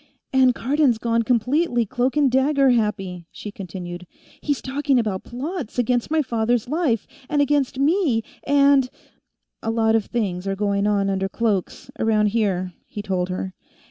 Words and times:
"And 0.33 0.55
Cardon's 0.55 0.97
gone 0.97 1.21
completely 1.21 1.85
cloak 1.85 2.17
and 2.17 2.31
dagger 2.31 2.71
happy," 2.71 3.27
she 3.31 3.51
continued. 3.51 4.07
"He's 4.41 4.59
talking 4.59 4.97
about 4.97 5.23
plots 5.23 5.77
against 5.77 6.09
my 6.09 6.23
father's 6.23 6.67
life, 6.67 7.05
and 7.29 7.39
against 7.39 7.77
me, 7.77 8.23
and" 8.43 8.89
"A 9.61 9.69
lot 9.69 9.93
of 9.95 10.05
things 10.07 10.47
are 10.47 10.55
going 10.55 10.87
on 10.87 11.07
under 11.07 11.29
cloaks, 11.29 11.91
around 11.99 12.29
here," 12.29 12.73
he 12.87 13.03
told 13.03 13.29
her. 13.29 13.53